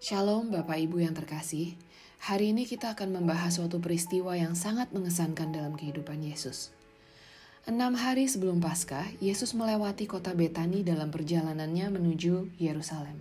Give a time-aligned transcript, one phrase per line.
[0.00, 1.76] Shalom Bapak Ibu yang terkasih.
[2.24, 6.72] Hari ini kita akan membahas suatu peristiwa yang sangat mengesankan dalam kehidupan Yesus.
[7.68, 13.20] Enam hari sebelum Paskah, Yesus melewati kota Betani dalam perjalanannya menuju Yerusalem.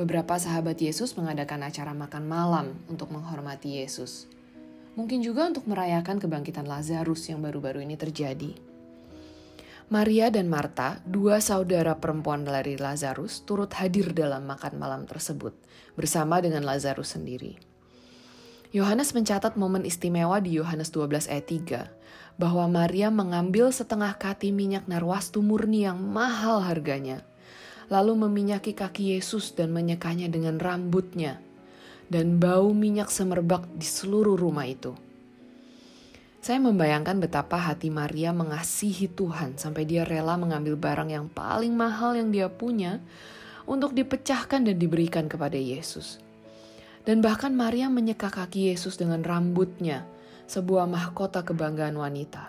[0.00, 4.32] Beberapa sahabat Yesus mengadakan acara makan malam untuk menghormati Yesus.
[4.96, 8.56] Mungkin juga untuk merayakan kebangkitan Lazarus yang baru-baru ini terjadi.
[9.90, 15.50] Maria dan Marta, dua saudara perempuan dari Lazarus, turut hadir dalam makan malam tersebut
[15.98, 17.58] bersama dengan Lazarus sendiri.
[18.70, 24.86] Yohanes mencatat momen istimewa di Yohanes 12 ayat 3 bahwa Maria mengambil setengah kati minyak
[24.86, 27.26] narwastu murni yang mahal harganya,
[27.90, 31.42] lalu meminyaki kaki Yesus dan menyekanya dengan rambutnya,
[32.06, 34.94] dan bau minyak semerbak di seluruh rumah itu.
[36.40, 42.16] Saya membayangkan betapa hati Maria mengasihi Tuhan sampai dia rela mengambil barang yang paling mahal
[42.16, 42.96] yang dia punya
[43.68, 46.16] untuk dipecahkan dan diberikan kepada Yesus.
[47.04, 50.08] Dan bahkan Maria menyeka kaki Yesus dengan rambutnya,
[50.48, 52.48] sebuah mahkota kebanggaan wanita.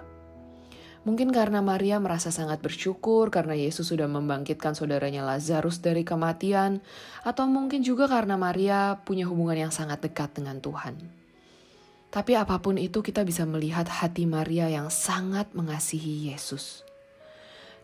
[1.03, 6.80] Mungkin karena Maria merasa sangat bersyukur karena Yesus sudah membangkitkan saudaranya Lazarus dari kematian,
[7.28, 11.20] atau mungkin juga karena Maria punya hubungan yang sangat dekat dengan Tuhan.
[12.12, 16.84] Tapi apa pun itu kita bisa melihat hati Maria yang sangat mengasihi Yesus.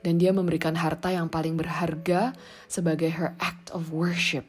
[0.03, 2.35] Dan dia memberikan harta yang paling berharga
[2.67, 4.43] sebagai her act of worship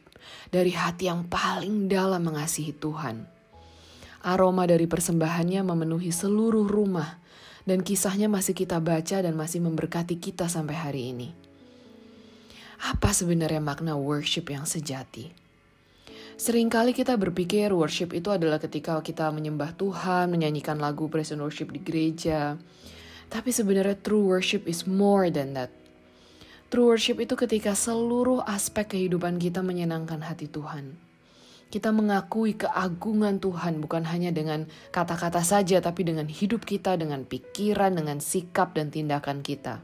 [0.51, 3.23] dari hati yang paling dalam mengasihi Tuhan.
[4.19, 7.23] Aroma dari persembahannya memenuhi seluruh rumah
[7.63, 11.31] dan kisahnya masih kita baca dan masih memberkati kita sampai hari ini.
[12.83, 15.48] Apa sebenarnya makna worship yang sejati?
[16.39, 21.67] Seringkali kita berpikir worship itu adalah ketika kita menyembah Tuhan, menyanyikan lagu praise and worship
[21.67, 22.55] di gereja.
[23.27, 25.67] Tapi sebenarnya true worship is more than that.
[26.71, 30.95] True worship itu ketika seluruh aspek kehidupan kita menyenangkan hati Tuhan.
[31.67, 34.63] Kita mengakui keagungan Tuhan bukan hanya dengan
[34.95, 39.83] kata-kata saja, tapi dengan hidup kita, dengan pikiran, dengan sikap dan tindakan kita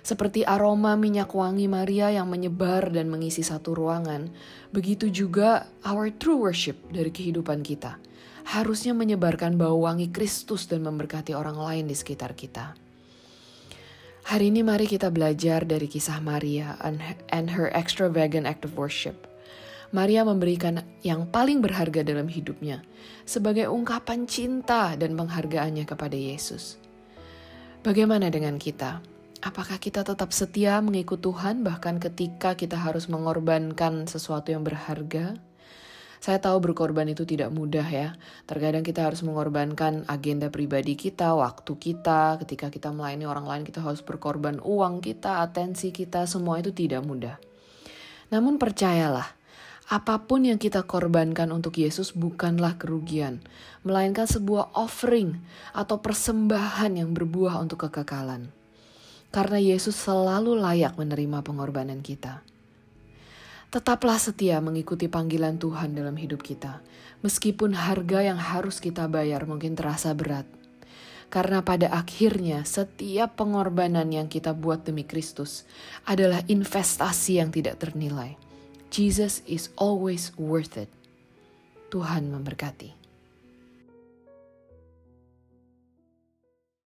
[0.00, 4.32] seperti aroma minyak wangi Maria yang menyebar dan mengisi satu ruangan,
[4.72, 8.00] begitu juga our true worship dari kehidupan kita
[8.50, 12.74] harusnya menyebarkan bau wangi Kristus dan memberkati orang lain di sekitar kita.
[14.26, 16.74] Hari ini mari kita belajar dari kisah Maria
[17.30, 19.26] and her extravagant act of worship.
[19.90, 22.86] Maria memberikan yang paling berharga dalam hidupnya
[23.26, 26.78] sebagai ungkapan cinta dan penghargaannya kepada Yesus.
[27.82, 29.02] Bagaimana dengan kita?
[29.40, 35.32] Apakah kita tetap setia mengikut Tuhan bahkan ketika kita harus mengorbankan sesuatu yang berharga?
[36.20, 38.20] Saya tahu berkorban itu tidak mudah ya.
[38.44, 43.80] Terkadang kita harus mengorbankan agenda pribadi kita, waktu kita, ketika kita melayani orang lain kita
[43.80, 47.40] harus berkorban uang kita, atensi kita, semua itu tidak mudah.
[48.28, 49.40] Namun percayalah,
[49.88, 53.40] apa pun yang kita korbankan untuk Yesus bukanlah kerugian,
[53.88, 55.40] melainkan sebuah offering
[55.72, 58.59] atau persembahan yang berbuah untuk kekekalan
[59.30, 62.42] karena Yesus selalu layak menerima pengorbanan kita.
[63.70, 66.82] Tetaplah setia mengikuti panggilan Tuhan dalam hidup kita,
[67.22, 70.46] meskipun harga yang harus kita bayar mungkin terasa berat.
[71.30, 75.62] Karena pada akhirnya setiap pengorbanan yang kita buat demi Kristus
[76.02, 78.34] adalah investasi yang tidak ternilai.
[78.90, 80.90] Jesus is always worth it.
[81.94, 82.99] Tuhan memberkati.